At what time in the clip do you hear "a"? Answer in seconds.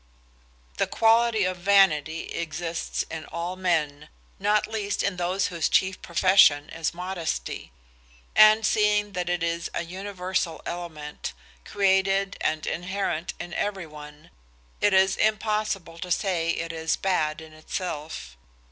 9.75-9.83